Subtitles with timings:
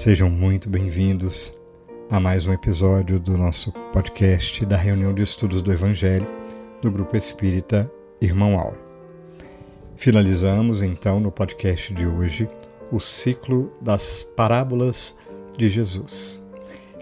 [0.00, 1.52] sejam muito bem-vindos
[2.08, 6.26] a mais um episódio do nosso podcast da reunião de estudos do Evangelho
[6.80, 8.78] do Grupo Espírita Irmão Auro.
[9.96, 12.48] Finalizamos então no podcast de hoje
[12.90, 15.14] o ciclo das parábolas
[15.58, 16.42] de Jesus.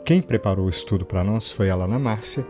[0.05, 2.45] Quem preparou o estudo para nós foi a Lana Márcia,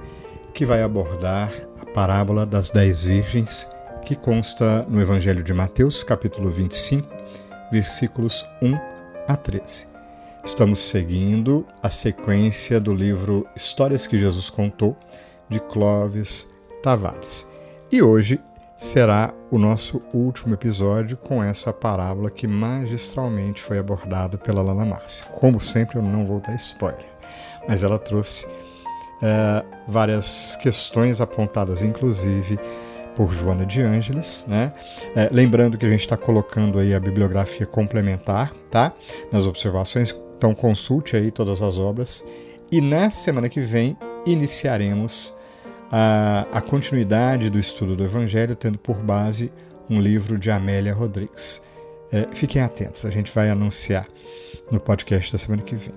[0.54, 3.68] que vai abordar a parábola das dez virgens,
[4.02, 7.06] que consta no Evangelho de Mateus, capítulo 25,
[7.70, 8.74] versículos 1
[9.28, 9.97] a 13.
[10.48, 14.96] Estamos seguindo a sequência do livro Histórias que Jesus Contou,
[15.46, 16.48] de Clóvis
[16.82, 17.46] Tavares.
[17.92, 18.40] E hoje
[18.74, 25.26] será o nosso último episódio com essa parábola que magistralmente foi abordada pela Lana Márcia.
[25.26, 27.06] Como sempre, eu não vou dar spoiler,
[27.68, 28.48] mas ela trouxe
[29.22, 32.58] é, várias questões apontadas, inclusive
[33.14, 34.72] por Joana de Ângeles, né?
[35.14, 38.94] É, lembrando que a gente está colocando aí a bibliografia complementar, tá?
[39.30, 42.24] Nas observações, então consulte aí todas as obras.
[42.70, 45.34] E na semana que vem iniciaremos
[45.90, 49.50] a, a continuidade do estudo do Evangelho, tendo por base
[49.90, 51.62] um livro de Amélia Rodrigues.
[52.12, 54.06] É, fiquem atentos, a gente vai anunciar
[54.70, 55.94] no podcast da semana que vem.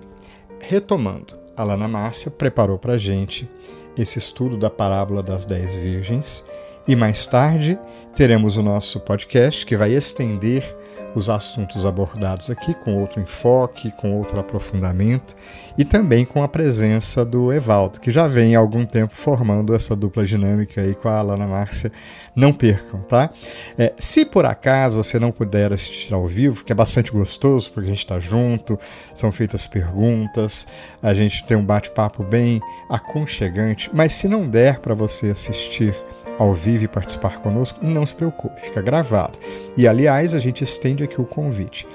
[0.60, 3.48] Retomando, a Lana Márcia preparou para a gente
[3.96, 6.44] esse estudo da parábola das dez virgens
[6.88, 7.78] e mais tarde
[8.14, 10.81] teremos o nosso podcast que vai estender
[11.14, 15.36] os assuntos abordados aqui com outro enfoque, com outro aprofundamento
[15.76, 19.96] e também com a presença do Evaldo, que já vem há algum tempo formando essa
[19.96, 21.90] dupla dinâmica aí com a Alana Márcia.
[22.34, 23.30] Não percam, tá?
[23.78, 27.88] É, se por acaso você não puder assistir ao vivo, que é bastante gostoso, porque
[27.88, 28.78] a gente está junto,
[29.14, 30.66] são feitas perguntas,
[31.02, 35.94] a gente tem um bate-papo bem aconchegante, mas se não der para você assistir
[36.42, 39.38] ao vivo e participar conosco, não se preocupe, fica gravado.
[39.76, 41.86] E aliás, a gente estende aqui o convite.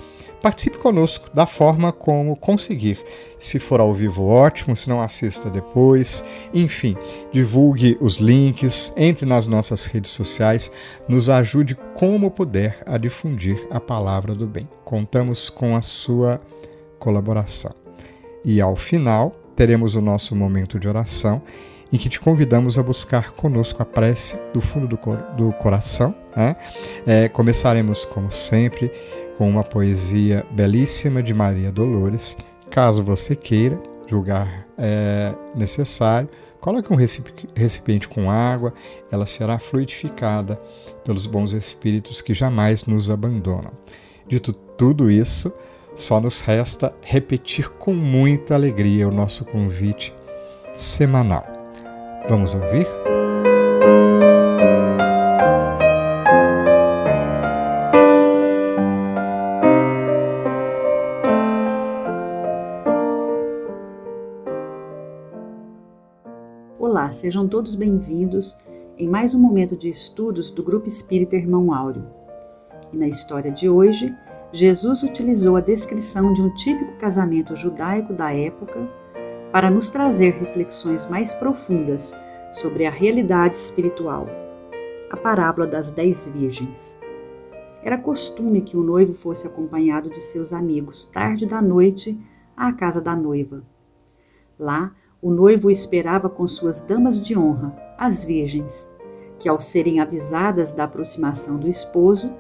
[0.41, 3.03] Participe conosco da forma como conseguir.
[3.39, 6.23] Se for ao vivo, ótimo, se não, assista depois.
[6.53, 6.95] Enfim,
[7.31, 10.71] divulgue os links, entre nas nossas redes sociais,
[11.09, 14.69] nos ajude como puder a difundir a palavra do bem.
[14.85, 16.39] Contamos com a sua
[16.99, 17.73] colaboração.
[18.45, 21.41] E ao final, teremos o nosso momento de oração
[21.91, 26.13] em que te convidamos a buscar conosco a prece do fundo do, cor do coração.
[26.35, 26.55] Né?
[27.05, 28.91] É, começaremos, como sempre,
[29.37, 32.35] com uma poesia belíssima de Maria Dolores.
[32.69, 36.95] Caso você queira julgar é, necessário, coloque um
[37.55, 38.73] recipiente com água,
[39.11, 40.59] ela será fluidificada
[41.03, 43.71] pelos bons espíritos que jamais nos abandonam.
[44.27, 45.51] Dito tudo isso,
[45.95, 50.13] só nos resta repetir com muita alegria o nosso convite
[50.75, 51.56] semanal.
[52.29, 52.85] Vamos ouvir?
[66.77, 68.57] Olá, sejam todos bem-vindos
[68.97, 72.05] em mais um momento de estudos do Grupo Espírita Irmão Áureo.
[72.91, 74.13] E na história de hoje,
[74.51, 78.85] Jesus utilizou a descrição de um típico casamento judaico da época
[79.51, 82.13] para nos trazer reflexões mais profundas
[82.53, 84.27] sobre a realidade espiritual.
[85.09, 86.99] A parábola das dez virgens.
[87.81, 92.19] Era costume que o noivo fosse acompanhado de seus amigos tarde da noite
[92.55, 93.63] à casa da noiva.
[94.59, 94.91] Lá,
[95.21, 98.91] o noivo esperava com suas damas de honra, as virgens,
[99.39, 102.33] que, ao serem avisadas da aproximação do esposo,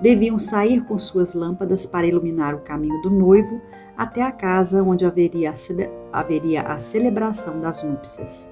[0.00, 3.60] deviam sair com suas lâmpadas para iluminar o caminho do noivo
[3.96, 8.50] até a casa onde haveria a, haveria a celebração das núpcias.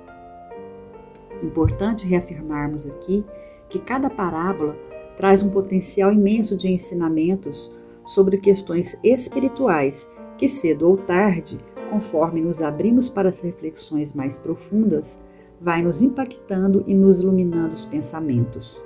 [1.42, 3.24] Importante reafirmarmos aqui
[3.68, 4.76] que cada parábola
[5.16, 11.60] traz um potencial imenso de ensinamentos sobre questões espirituais que, cedo ou tarde,
[11.90, 15.18] conforme nos abrimos para as reflexões mais profundas,
[15.60, 18.84] vai nos impactando e nos iluminando os pensamentos.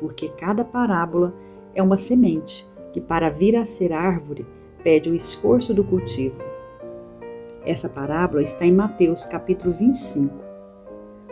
[0.00, 1.34] Porque cada parábola
[1.74, 4.46] é uma semente que, para vir a ser árvore,
[4.86, 6.44] pede o esforço do cultivo.
[7.64, 10.32] Essa parábola está em Mateus capítulo 25.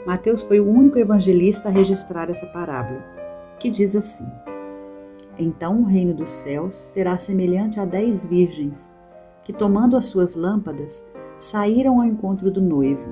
[0.05, 3.01] Mateus foi o único evangelista a registrar essa parábola,
[3.61, 4.27] que diz assim:
[5.39, 8.93] Então o reino dos céus será semelhante a dez virgens,
[9.41, 11.07] que tomando as suas lâmpadas,
[11.39, 13.09] saíram ao encontro do noivo.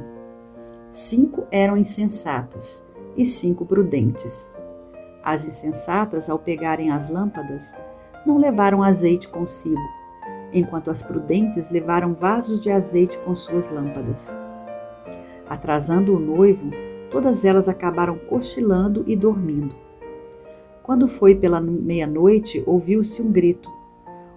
[0.90, 2.82] Cinco eram insensatas
[3.16, 4.56] e cinco prudentes.
[5.22, 7.72] As insensatas, ao pegarem as lâmpadas,
[8.26, 10.01] não levaram azeite consigo
[10.52, 14.38] enquanto as prudentes levaram vasos de azeite com suas lâmpadas.
[15.48, 16.70] Atrasando o noivo,
[17.10, 19.74] todas elas acabaram cochilando e dormindo.
[20.82, 23.70] Quando foi pela meia-noite, ouviu-se um grito: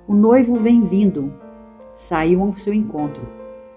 [0.07, 1.33] O noivo vem vindo,
[1.95, 3.27] saiu ao seu encontro.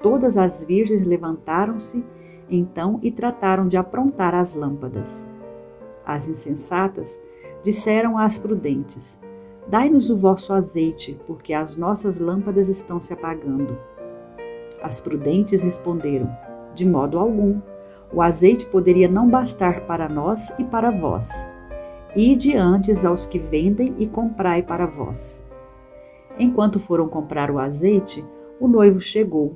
[0.02, 2.04] Todas as virgens levantaram-se
[2.50, 5.28] então e trataram de aprontar as lâmpadas.
[6.04, 7.20] As insensatas
[7.62, 9.20] disseram às prudentes:
[9.68, 13.78] Dai-nos o vosso azeite, porque as nossas lâmpadas estão se apagando.
[14.82, 16.34] As prudentes responderam:
[16.74, 17.60] De modo algum.
[18.10, 21.52] O azeite poderia não bastar para nós e para vós.
[22.16, 25.46] Ide antes aos que vendem e comprai para vós.
[26.38, 28.24] Enquanto foram comprar o azeite,
[28.58, 29.54] o noivo chegou,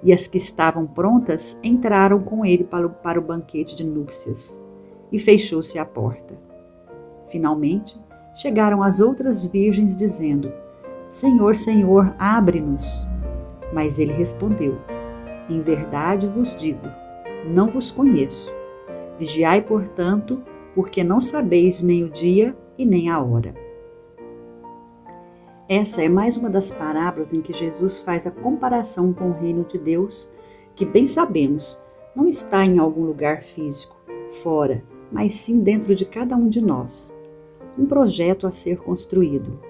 [0.00, 4.62] e as que estavam prontas entraram com ele para o, para o banquete de núpcias,
[5.10, 6.38] e fechou-se a porta.
[7.26, 8.00] Finalmente,
[8.38, 10.52] chegaram as outras virgens, dizendo:
[11.10, 13.06] Senhor, Senhor, abre-nos.
[13.72, 14.78] Mas ele respondeu:
[15.48, 16.86] Em verdade vos digo,
[17.46, 18.54] não vos conheço.
[19.18, 20.42] Vigiai, portanto,
[20.74, 23.54] porque não sabeis nem o dia e nem a hora.
[25.68, 29.64] Essa é mais uma das parábolas em que Jesus faz a comparação com o reino
[29.64, 30.30] de Deus,
[30.74, 31.82] que bem sabemos
[32.14, 33.96] não está em algum lugar físico,
[34.42, 34.82] fora,
[35.12, 37.14] mas sim dentro de cada um de nós.
[37.78, 39.60] Um projeto a ser construído.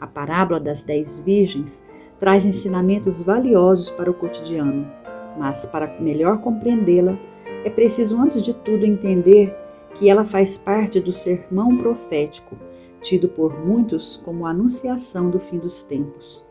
[0.00, 1.82] A parábola das dez virgens
[2.18, 4.90] traz ensinamentos valiosos para o cotidiano,
[5.38, 7.18] mas para melhor compreendê-la,
[7.64, 9.56] é preciso antes de tudo entender
[9.94, 12.56] que ela faz parte do sermão profético,
[13.00, 16.44] tido por muitos como a anunciação do fim dos tempos,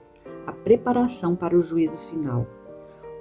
[0.47, 2.47] a preparação para o juízo final,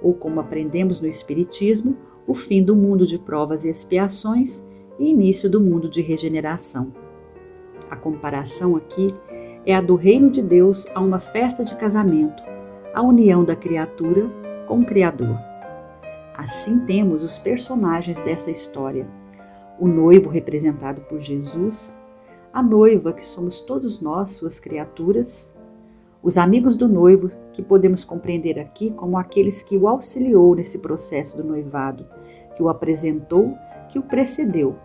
[0.01, 4.63] ou como aprendemos no Espiritismo, o fim do mundo de provas e expiações
[4.97, 7.02] e início do mundo de regeneração.
[7.93, 9.13] A comparação aqui
[9.67, 12.41] é a do reino de Deus a uma festa de casamento,
[12.91, 14.27] a união da criatura
[14.67, 15.37] com o Criador.
[16.35, 19.07] Assim temos os personagens dessa história
[19.79, 21.99] o noivo representado por Jesus,
[22.51, 25.55] a noiva que somos todos nós, suas criaturas,
[26.23, 31.37] os amigos do noivo que podemos compreender aqui como aqueles que o auxiliou nesse processo
[31.37, 32.07] do noivado,
[32.55, 33.55] que o apresentou,
[33.87, 34.75] que o precedeu,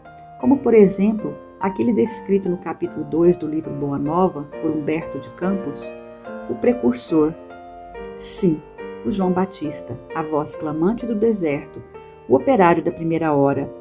[0.42, 5.28] como por exemplo aquele descrito no capítulo 2 do livro Boa Nova por Humberto de
[5.30, 5.92] Campos,
[6.48, 7.34] o precursor.
[8.16, 8.60] Sim,
[9.04, 11.82] o João Batista, a voz clamante do deserto,
[12.28, 13.72] o operário da primeira hora,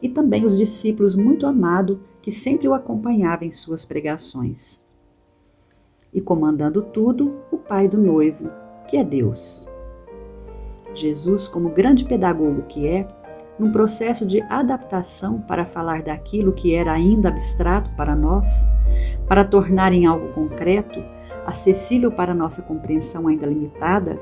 [0.00, 4.86] e também os discípulos muito amados que sempre o acompanhavam em suas pregações.
[6.12, 8.50] E comandando tudo, o pai do noivo,
[8.88, 9.68] que é Deus.
[10.94, 13.06] Jesus, como grande pedagogo que é,
[13.58, 18.66] num processo de adaptação para falar daquilo que era ainda abstrato para nós,
[19.26, 21.02] para tornar em algo concreto,
[21.44, 24.20] acessível para nossa compreensão ainda limitada,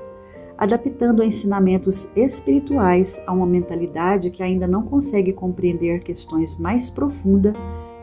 [0.56, 7.52] adaptando ensinamentos espirituais a uma mentalidade que ainda não consegue compreender questões mais profundas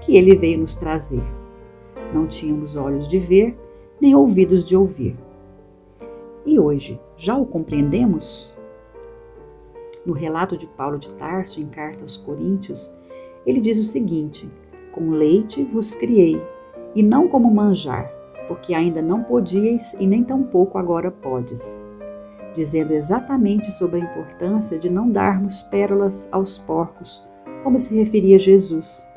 [0.02, 1.24] que ele veio nos trazer.
[2.14, 3.58] Não tínhamos olhos de ver,
[4.00, 5.18] nem ouvidos de ouvir.
[6.46, 8.53] E hoje, já o compreendemos?
[10.06, 12.94] No relato de Paulo de Tarso, em carta aos Coríntios,
[13.46, 14.52] ele diz o seguinte:
[14.92, 16.42] Com leite vos criei,
[16.96, 18.12] e não como manjar,
[18.48, 21.82] porque ainda não podíeis e nem tampouco agora podes
[22.54, 27.24] dizendo exatamente sobre a importância de não darmos pérolas aos porcos,
[27.64, 29.08] como se referia Jesus,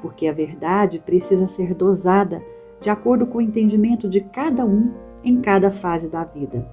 [0.00, 2.42] porque a verdade precisa ser dosada
[2.80, 4.92] de acordo com o entendimento de cada um
[5.22, 6.68] em cada fase da vida.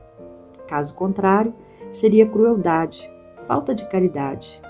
[0.67, 1.53] Caso contrário,
[1.89, 3.09] seria crueldade,
[3.47, 4.61] falta de caridade.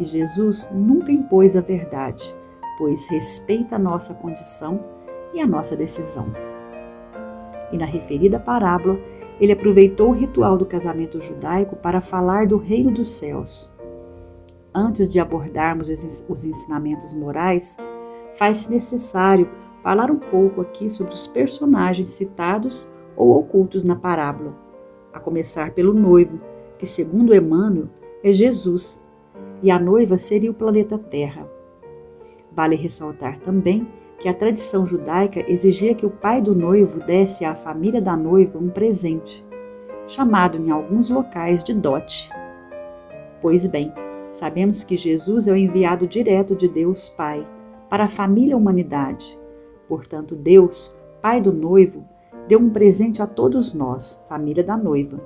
[0.00, 2.34] E Jesus nunca impôs a verdade,
[2.78, 4.84] pois respeita a nossa condição
[5.32, 6.32] e a nossa decisão.
[7.70, 8.98] E na referida parábola,
[9.40, 13.72] ele aproveitou o ritual do casamento judaico para falar do reino dos céus.
[14.74, 15.88] Antes de abordarmos
[16.28, 17.76] os ensinamentos morais,
[18.34, 19.48] faz-se necessário
[19.82, 24.54] falar um pouco aqui sobre os personagens citados ou ocultos na parábola,
[25.12, 26.38] a começar pelo noivo,
[26.78, 27.88] que, segundo Emmanuel,
[28.22, 29.04] é Jesus,
[29.62, 31.48] e a noiva seria o planeta Terra.
[32.52, 33.86] Vale ressaltar também
[34.18, 38.58] que a tradição judaica exigia que o pai do noivo desse à família da noiva
[38.58, 39.44] um presente,
[40.06, 42.30] chamado em alguns locais de dote.
[43.40, 43.92] Pois bem,
[44.30, 47.44] sabemos que Jesus é o enviado direto de Deus Pai
[47.90, 49.38] para a família humanidade.
[49.88, 52.06] Portanto, Deus, pai do noivo,
[52.46, 55.20] deu um presente a todos nós, família da noiva,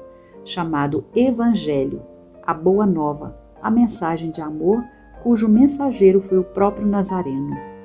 [0.45, 2.03] chamado Evangelho,
[2.47, 4.85] a boa nova, a mensagem de amor,
[5.23, 7.76] cujo mensageiro foi o próprio Nazareno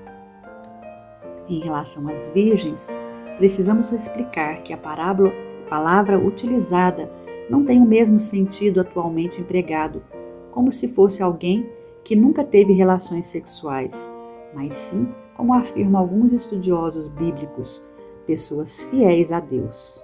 [1.53, 2.89] em relação às virgens,
[3.37, 5.31] precisamos explicar que a parábola,
[5.69, 7.11] palavra utilizada
[7.49, 10.03] não tem o mesmo sentido atualmente empregado,
[10.51, 11.69] como se fosse alguém
[12.03, 14.11] que nunca teve relações sexuais,
[14.53, 17.85] mas sim, como afirmam alguns estudiosos bíblicos,
[18.25, 20.03] pessoas fiéis a Deus.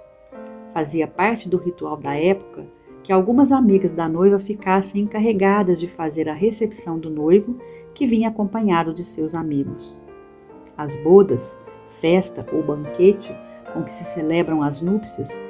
[0.72, 2.66] Fazia parte do ritual da época
[3.08, 7.56] que algumas amigas da noiva ficassem encarregadas de fazer a recepção do noivo,
[7.94, 9.98] que vinha acompanhado de seus amigos.
[10.76, 13.34] As bodas, festa ou banquete
[13.72, 15.40] com que se celebram as núpcias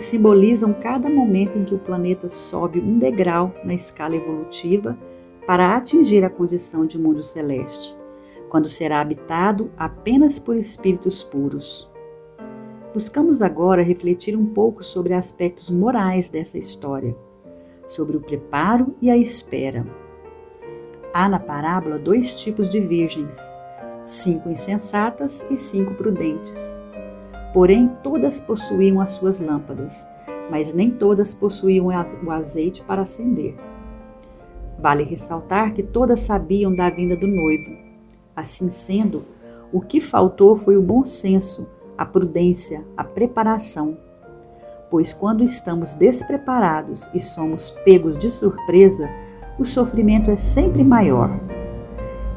[0.00, 4.98] simbolizam cada momento em que o planeta sobe um degrau na escala evolutiva
[5.46, 7.94] para atingir a condição de mundo celeste,
[8.48, 11.86] quando será habitado apenas por espíritos puros.
[12.92, 17.14] Buscamos agora refletir um pouco sobre aspectos morais dessa história,
[17.86, 19.84] sobre o preparo e a espera.
[21.12, 23.54] Há na parábola dois tipos de virgens,
[24.06, 26.78] cinco insensatas e cinco prudentes.
[27.52, 30.06] Porém, todas possuíam as suas lâmpadas,
[30.50, 33.54] mas nem todas possuíam o azeite para acender.
[34.78, 37.76] Vale ressaltar que todas sabiam da vinda do noivo.
[38.34, 39.24] Assim sendo,
[39.70, 41.68] o que faltou foi o bom senso,
[41.98, 43.98] a prudência, a preparação.
[44.88, 49.10] Pois quando estamos despreparados e somos pegos de surpresa,
[49.58, 51.38] o sofrimento é sempre maior.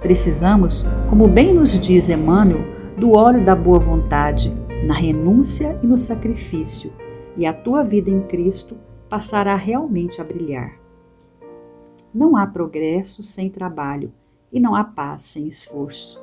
[0.01, 2.62] Precisamos, como bem nos diz Emmanuel,
[2.98, 4.51] do óleo da boa vontade,
[4.86, 6.91] na renúncia e no sacrifício,
[7.38, 8.75] e a tua vida em Cristo
[9.08, 10.74] passará realmente a brilhar.
[12.13, 14.12] Não há progresso sem trabalho
[14.51, 16.21] e não há paz sem esforço.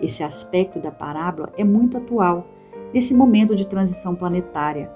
[0.00, 2.46] Esse aspecto da parábola é muito atual
[2.94, 4.90] nesse momento de transição planetária,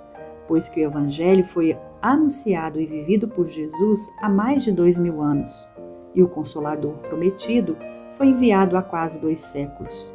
[0.47, 5.21] pois que o Evangelho foi anunciado e vivido por Jesus há mais de dois mil
[5.21, 5.71] anos,
[6.15, 7.77] e o Consolador prometido
[8.13, 10.13] foi enviado há quase dois séculos.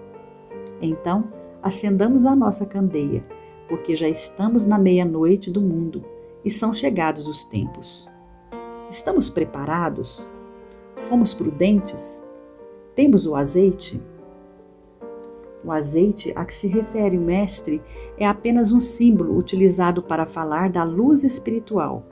[0.81, 1.27] Então,
[1.61, 3.23] acendamos a nossa candeia,
[3.67, 6.05] porque já estamos na meia-noite do mundo
[6.45, 8.09] e são chegados os tempos.
[8.89, 10.27] Estamos preparados?
[10.95, 12.25] Fomos prudentes?
[12.95, 14.01] Temos o azeite?
[15.67, 17.81] O azeite a que se refere o Mestre
[18.17, 22.05] é apenas um símbolo utilizado para falar da luz espiritual,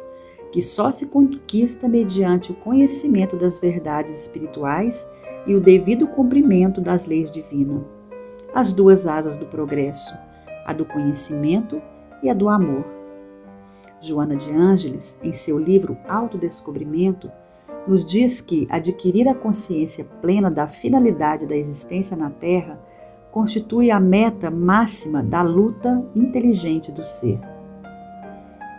[0.51, 5.07] que só se conquista mediante o conhecimento das verdades espirituais
[5.47, 7.81] e o devido cumprimento das leis divinas
[8.53, 10.13] as duas asas do progresso,
[10.65, 11.81] a do conhecimento
[12.24, 12.85] e a do amor.
[14.01, 17.29] Joana de Ângeles, em seu livro Autodescobrimento,
[17.85, 22.79] nos diz que adquirir a consciência plena da finalidade da existência na Terra
[23.36, 27.38] constitui a meta máxima da luta inteligente do ser.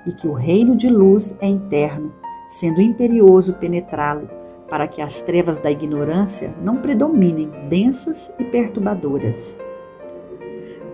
[0.06, 2.10] E que o reino de luz é interno,
[2.48, 4.30] sendo imperioso penetrá-lo,
[4.66, 9.60] para que as trevas da ignorância não predominem densas e perturbadoras.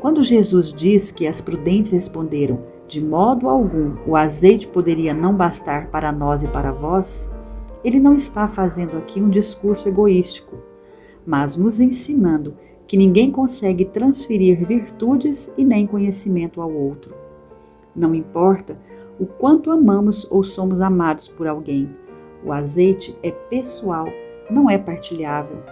[0.01, 5.87] Quando Jesus diz que as prudentes responderam: De modo algum o azeite poderia não bastar
[5.87, 7.31] para nós e para vós,
[7.85, 10.57] ele não está fazendo aqui um discurso egoístico,
[11.25, 12.57] mas nos ensinando
[12.93, 17.15] que ninguém consegue transferir virtudes e nem conhecimento ao outro.
[17.97, 18.77] Não importa
[19.19, 21.89] o quanto amamos ou somos amados por alguém,
[22.45, 24.05] o azeite é pessoal,
[24.51, 25.63] não é partilhável.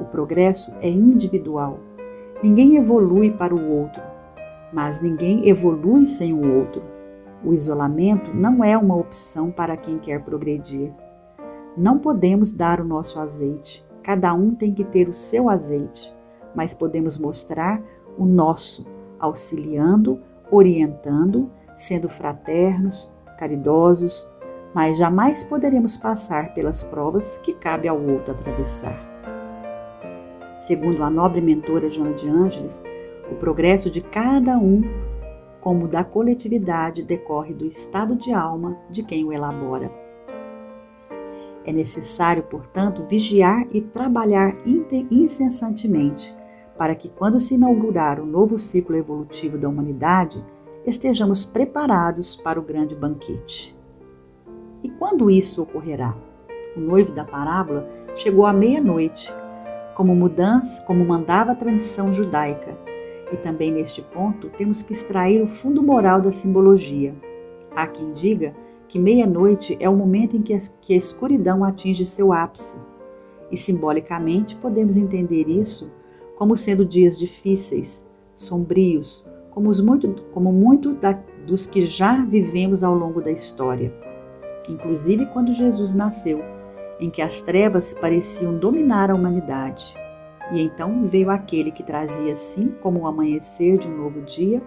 [0.00, 1.78] O progresso é individual.
[2.42, 4.02] Ninguém evolui para o outro,
[4.72, 6.82] mas ninguém evolui sem o outro.
[7.44, 10.90] O isolamento não é uma opção para quem quer progredir.
[11.76, 16.10] Não podemos dar o nosso azeite, cada um tem que ter o seu azeite,
[16.54, 17.82] mas podemos mostrar
[18.16, 18.86] o nosso,
[19.18, 24.30] auxiliando, orientando, sendo fraternos, caridosos,
[24.74, 28.96] mas jamais poderemos passar pelas provas que cabe ao outro atravessar.
[30.60, 32.82] Segundo a nobre mentora Joana de Ângeles,
[33.30, 34.82] o progresso de cada um,
[35.60, 39.92] como da coletividade, decorre do estado de alma de quem o elabora.
[41.64, 44.54] É necessário, portanto, vigiar e trabalhar
[45.10, 46.34] incessantemente
[46.76, 50.44] para que, quando se inaugurar o novo ciclo evolutivo da humanidade,
[50.86, 53.76] estejamos preparados para o grande banquete.
[54.82, 56.16] E quando isso ocorrerá?
[56.76, 59.32] O noivo da parábola chegou à meia-noite
[59.94, 62.76] como mudança, como mandava a tradição judaica.
[63.30, 67.14] E também neste ponto temos que extrair o fundo moral da simbologia.
[67.74, 68.54] Há quem diga
[68.88, 72.80] que meia-noite é o momento em que a, escuridão atinge seu ápice.
[73.50, 75.90] E simbolicamente podemos entender isso
[76.42, 81.12] como sendo dias difíceis, sombrios, como, os muito, como muito da,
[81.46, 83.94] dos que já vivemos ao longo da história.
[84.68, 86.42] Inclusive quando Jesus nasceu,
[86.98, 89.94] em que as trevas pareciam dominar a humanidade.
[90.50, 94.60] E então veio aquele que trazia, assim como o amanhecer de um novo dia,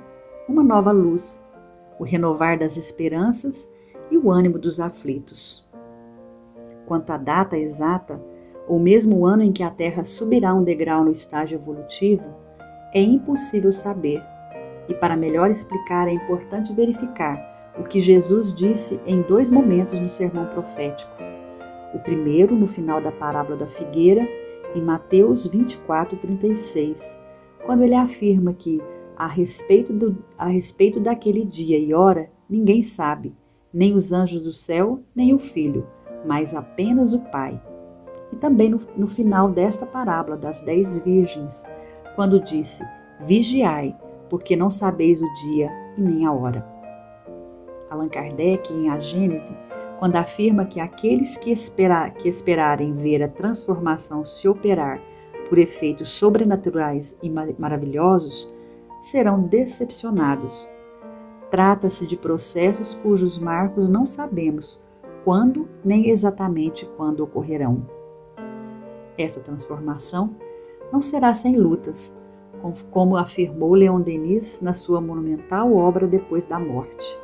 [0.48, 1.44] uma nova luz,
[2.00, 3.70] o renovar das esperanças
[4.10, 5.70] e o ânimo dos aflitos.
[6.86, 8.24] Quanto à data exata,
[8.67, 12.34] ou mesmo o ano em que a Terra subirá um degrau no estágio evolutivo,
[12.93, 14.22] é impossível saber,
[14.88, 20.07] E para melhor explicar, é importante verificar o que Jesus disse em dois momentos no
[20.07, 21.12] sermão profético.
[21.93, 24.27] O primeiro, no final da parábola da figueira,
[24.75, 27.17] em Mateus 24, 36,
[27.65, 28.79] quando ele afirma que,
[29.17, 33.36] a respeito, do, a respeito daquele dia e hora, ninguém sabe,
[33.74, 35.88] nem os anjos do céu, nem o filho,
[36.25, 37.62] mas apenas o Pai.
[38.32, 41.63] E também no, no final desta parábola das dez virgens,
[42.15, 42.84] quando disse:
[43.20, 43.96] Vigiai,
[44.29, 46.65] porque não sabeis o dia e nem a hora.
[47.89, 49.58] Allan Kardec, em A Gênese,
[50.00, 55.01] quando afirma que aqueles que, espera, que esperarem ver a transformação se operar
[55.48, 58.51] por efeitos sobrenaturais e maravilhosos,
[59.01, 60.67] serão decepcionados.
[61.51, 64.82] Trata-se de processos cujos marcos não sabemos
[65.24, 67.94] quando nem exatamente quando ocorrerão.
[69.17, 70.36] Essa transformação
[70.91, 72.15] não será sem lutas,
[72.91, 77.17] como afirmou Leon Denis na sua monumental obra Depois da Morte.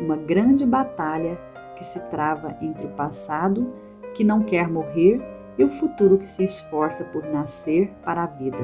[0.00, 1.38] Uma grande batalha
[1.76, 3.72] que se trava entre o passado,
[4.14, 5.20] que não quer morrer,
[5.58, 8.58] e o futuro que se esforça por nascer para a vida.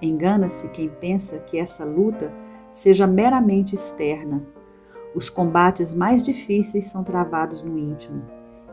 [0.00, 2.32] Engana-se quem pensa que essa luta
[2.72, 4.42] seja meramente externa.
[5.14, 8.22] Os combates mais difíceis são travados no íntimo,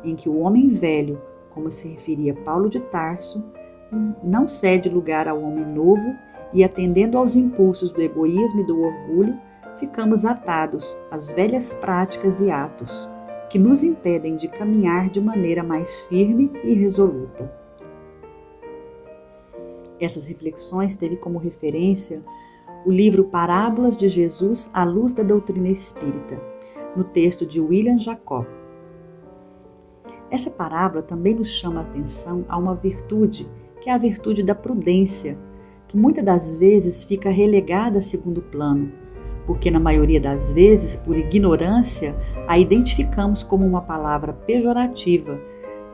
[0.03, 1.21] em que o homem velho,
[1.53, 3.43] como se referia Paulo de Tarso,
[4.23, 6.13] não cede lugar ao homem novo
[6.53, 9.37] e, atendendo aos impulsos do egoísmo e do orgulho,
[9.77, 13.09] ficamos atados às velhas práticas e atos
[13.49, 17.53] que nos impedem de caminhar de maneira mais firme e resoluta.
[19.99, 22.23] Essas reflexões teve como referência
[22.85, 26.41] o livro Parábolas de Jesus à luz da doutrina espírita,
[26.95, 28.45] no texto de William Jacob.
[30.33, 33.47] Essa parábola também nos chama a atenção a uma virtude,
[33.79, 35.37] que é a virtude da prudência,
[35.87, 38.91] que muitas das vezes fica relegada a segundo plano,
[39.45, 42.15] porque na maioria das vezes, por ignorância,
[42.47, 45.39] a identificamos como uma palavra pejorativa,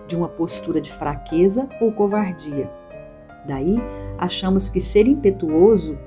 [0.08, 2.72] de uma postura de fraqueza ou covardia.
[3.46, 3.76] Daí,
[4.18, 6.00] achamos que ser impetuoso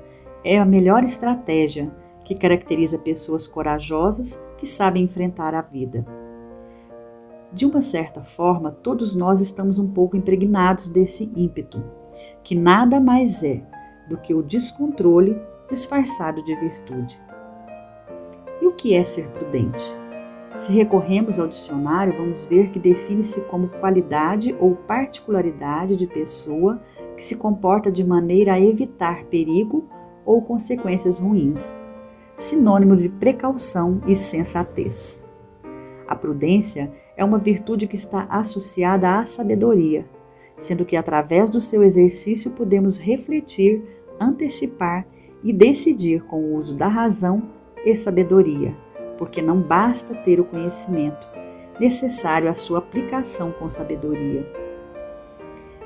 [0.43, 6.22] é a melhor estratégia que caracteriza pessoas corajosas que sabem enfrentar a vida.
[7.53, 11.83] De uma certa forma, todos nós estamos um pouco impregnados desse ímpeto,
[12.43, 13.63] que nada mais é
[14.09, 15.39] do que o descontrole
[15.69, 17.21] disfarçado de virtude.
[18.59, 19.95] E o que é ser prudente?
[20.57, 26.81] Se recorremos ao dicionário, vamos ver que define-se como qualidade ou particularidade de pessoa
[27.15, 29.87] que se comporta de maneira a evitar perigo
[30.25, 31.75] ou consequências ruins,
[32.35, 35.23] sinônimo de precaução e sensatez.
[36.07, 40.09] A prudência é uma virtude que está associada à sabedoria,
[40.57, 43.83] sendo que através do seu exercício podemos refletir,
[44.19, 45.05] antecipar
[45.43, 47.49] e decidir com o uso da razão
[47.85, 48.77] e sabedoria,
[49.17, 51.27] porque não basta ter o conhecimento,
[51.79, 54.47] necessário a sua aplicação com sabedoria.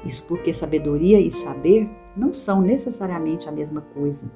[0.05, 4.31] Isso porque sabedoria e saber não são necessariamente a mesma coisa.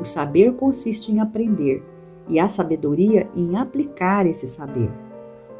[0.00, 1.84] O saber consiste em aprender
[2.28, 4.90] e a sabedoria em aplicar esse saber.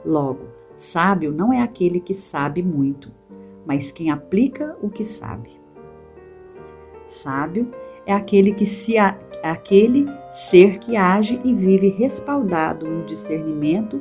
[0.04, 3.12] Logo, sábio não é aquele que sabe muito,
[3.64, 5.50] mas quem aplica o que sabe.
[7.08, 7.70] Sábio
[8.06, 14.00] é aquele que se a, aquele ser que age e vive respaldado no discernimento,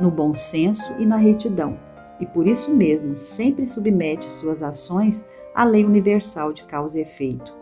[0.00, 1.78] no bom senso e na retidão,
[2.18, 7.54] e por isso mesmo sempre submete suas ações à lei universal de causa e efeito,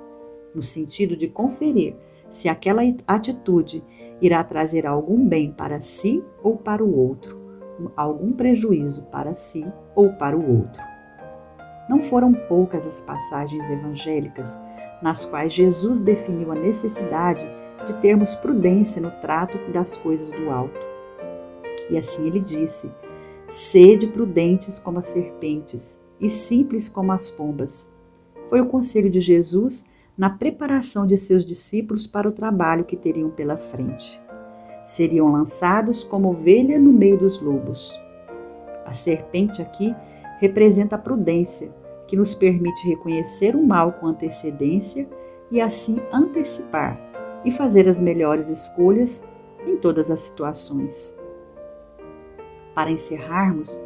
[0.54, 1.96] no sentido de conferir
[2.30, 3.84] se aquela atitude
[4.20, 7.41] irá trazer algum bem para si ou para o outro
[7.96, 10.82] algum prejuízo para si ou para o outro.
[11.88, 14.58] Não foram poucas as passagens evangélicas
[15.02, 17.46] nas quais Jesus definiu a necessidade
[17.86, 20.78] de termos prudência no trato das coisas do alto.
[21.90, 22.92] E assim ele disse:
[23.48, 27.92] Sede prudentes como as serpentes e simples como as pombas.
[28.46, 29.84] Foi o conselho de Jesus
[30.16, 34.21] na preparação de seus discípulos para o trabalho que teriam pela frente
[34.86, 37.98] seriam lançados como ovelha no meio dos lobos.
[38.84, 39.94] A serpente aqui
[40.38, 41.72] representa a prudência,
[42.06, 45.08] que nos permite reconhecer o mal com antecedência
[45.50, 47.00] e assim antecipar
[47.44, 49.24] e fazer as melhores escolhas
[49.66, 51.18] em todas as situações.
[52.74, 53.80] Para encerrarmos,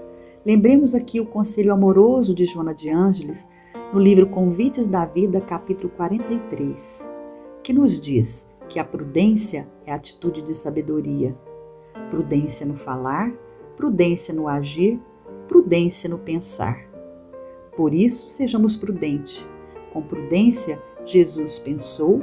[0.44, 3.48] lembremos aqui o conselho amoroso de Joana de Ângeles
[3.92, 7.08] no livro Convites da Vida, capítulo 43,
[7.62, 11.36] que nos diz: que a prudência é atitude de sabedoria.
[12.10, 13.32] Prudência no falar,
[13.76, 15.00] prudência no agir,
[15.48, 16.78] prudência no pensar.
[17.76, 19.46] Por isso, sejamos prudentes.
[19.92, 22.22] Com prudência, Jesus pensou,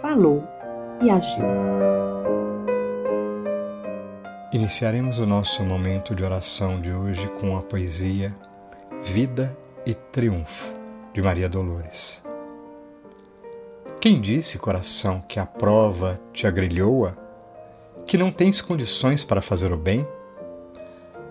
[0.00, 0.42] falou
[1.02, 1.44] e agiu.
[4.52, 8.34] Iniciaremos o nosso momento de oração de hoje com a poesia
[9.02, 10.72] Vida e Triunfo,
[11.12, 12.27] de Maria Dolores.
[14.00, 17.18] Quem disse, coração, que a prova te agrilhoa,
[18.06, 20.06] que não tens condições para fazer o bem?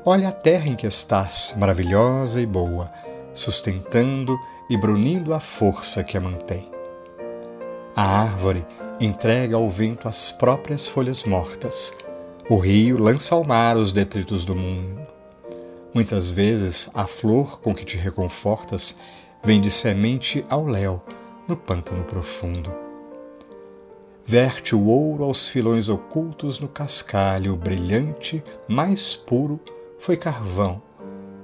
[0.03, 2.91] Olha a terra em que estás, maravilhosa e boa,
[3.33, 4.37] sustentando
[4.69, 6.69] e brunindo a força que a mantém.
[7.95, 8.65] A árvore
[8.99, 11.95] entrega ao vento as próprias folhas mortas.
[12.49, 15.07] O rio lança ao mar os detritos do mundo.
[15.93, 18.97] Muitas vezes a flor com que te reconfortas
[19.41, 21.01] vem de semente ao léu,
[21.47, 22.71] no pântano profundo.
[24.25, 29.59] Verte o ouro aos filões ocultos no cascalho brilhante, mais puro,
[29.97, 30.81] foi carvão.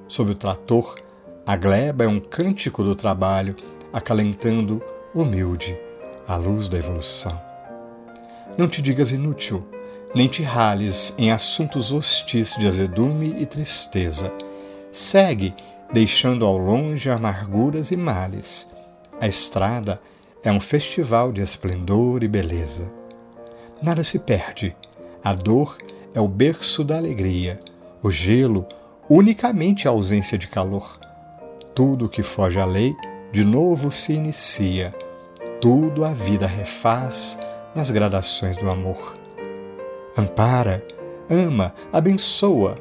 [0.08, 1.00] Sob o trator,
[1.46, 3.56] a gleba é um cântico do trabalho,
[3.94, 4.82] acalentando,
[5.16, 5.78] humilde,
[6.28, 7.40] a luz da evolução.
[8.58, 9.66] Não te digas inútil,
[10.14, 14.32] nem te rales em assuntos hostis de azedume e tristeza.
[14.92, 15.56] Segue,
[15.92, 18.70] deixando ao longe amarguras e males.
[19.20, 20.02] A estrada
[20.44, 22.92] é um festival de esplendor e beleza.
[23.82, 24.76] Nada se perde.
[25.24, 25.78] A dor
[26.14, 27.60] é o berço da alegria.
[28.02, 28.66] O gelo,
[29.10, 31.00] unicamente a ausência de calor.
[31.74, 32.94] Tudo que foge à lei,
[33.32, 34.94] de novo se inicia
[35.64, 37.40] tudo a vida refaz
[37.74, 39.16] nas gradações do amor.
[40.18, 40.86] Ampara,
[41.30, 42.76] ama, abençoa,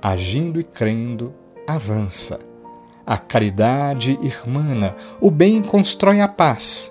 [0.00, 1.34] agindo e crendo,
[1.68, 2.38] avança.
[3.06, 6.90] A caridade irmana, o bem constrói a paz.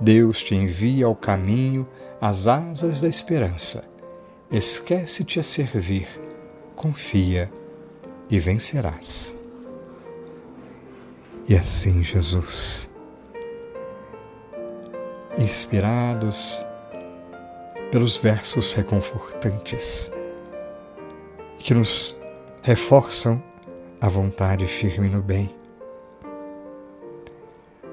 [0.00, 1.86] Deus te envia ao caminho
[2.20, 3.84] as asas da esperança.
[4.50, 6.08] Esquece-te a servir,
[6.74, 7.50] confia
[8.30, 9.34] e vencerás.
[11.46, 12.88] E assim, Jesus
[15.38, 16.64] inspirados
[17.90, 20.10] pelos versos reconfortantes
[21.58, 22.16] que nos
[22.62, 23.42] reforçam
[24.04, 25.48] a vontade firme no bem.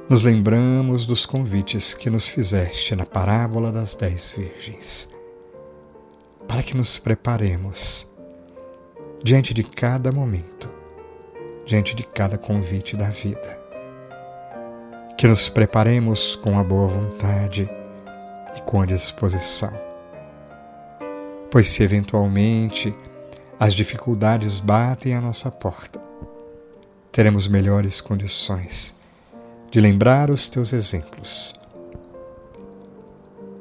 [0.10, 5.08] Nos lembramos dos convites que nos fizeste na parábola das dez virgens,
[6.50, 8.06] para que nos preparemos
[9.24, 10.70] diante de cada momento,
[11.66, 13.62] diante de cada convite da vida
[15.18, 17.70] que nos preparemos com a boa vontade
[18.58, 19.72] e com a disposição.
[21.50, 22.94] Pois se eventualmente
[23.62, 26.02] as dificuldades batem à nossa porta,
[27.12, 28.92] teremos melhores condições
[29.70, 31.54] de lembrar os teus exemplos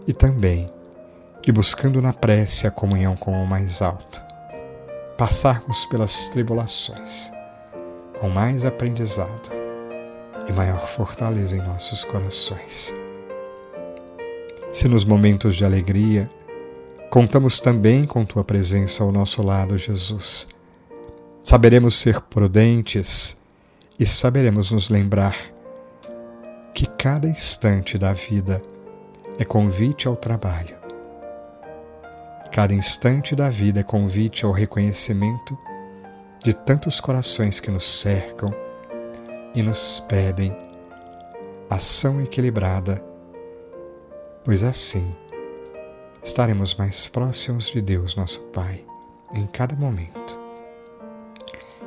[0.06, 0.72] e também
[1.42, 4.22] de buscando na prece a comunhão com o mais alto,
[5.18, 7.30] passarmos pelas tribulações
[8.18, 9.50] com mais aprendizado
[10.48, 12.94] e maior fortaleza em nossos corações.
[14.72, 16.30] Se nos momentos de alegria
[17.10, 20.46] contamos também com tua presença ao nosso lado, Jesus,
[21.42, 23.36] saberemos ser prudentes
[23.98, 25.36] e saberemos nos lembrar
[26.72, 28.62] que cada instante da vida
[29.38, 30.78] é convite ao trabalho.
[32.52, 35.58] Cada instante da vida é convite ao reconhecimento
[36.44, 38.54] de tantos corações que nos cercam
[39.54, 40.56] e nos pedem
[41.68, 43.02] ação equilibrada,
[44.44, 45.14] pois assim
[46.22, 48.84] estaremos mais próximos de Deus, nosso Pai,
[49.34, 50.38] em cada momento.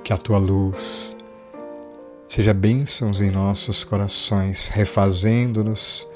[0.04, 1.16] Que a tua luz
[2.28, 6.08] seja bênçãos em nossos corações, refazendo-nos,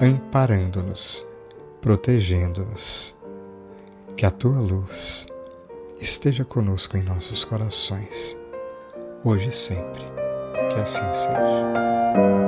[0.00, 1.26] amparando-nos,
[1.80, 3.14] protegendo-nos.
[4.16, 5.26] Que a tua luz
[6.00, 8.36] esteja conosco em nossos corações,
[9.24, 10.02] hoje e sempre
[10.76, 12.45] que assim seja.